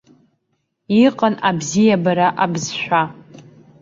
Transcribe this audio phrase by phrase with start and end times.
[1.05, 3.03] Иҟан абзиабара абызшәа.